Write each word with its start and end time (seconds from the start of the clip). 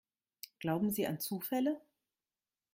Glauben 0.57 0.89
Sie 0.89 1.05
an 1.05 1.19
Zufälle? 1.19 1.79